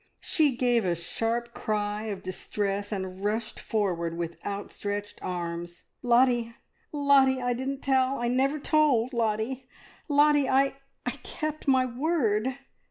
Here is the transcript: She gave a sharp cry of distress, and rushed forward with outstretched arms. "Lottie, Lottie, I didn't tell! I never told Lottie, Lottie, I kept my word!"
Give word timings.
She 0.19 0.57
gave 0.57 0.83
a 0.83 0.95
sharp 0.95 1.53
cry 1.53 2.05
of 2.05 2.23
distress, 2.23 2.91
and 2.91 3.23
rushed 3.23 3.59
forward 3.59 4.17
with 4.17 4.43
outstretched 4.43 5.19
arms. 5.21 5.83
"Lottie, 6.01 6.55
Lottie, 6.91 7.39
I 7.39 7.53
didn't 7.53 7.81
tell! 7.81 8.17
I 8.19 8.27
never 8.27 8.57
told 8.57 9.13
Lottie, 9.13 9.67
Lottie, 10.07 10.49
I 10.49 10.77
kept 11.21 11.67
my 11.67 11.85
word!" 11.85 12.57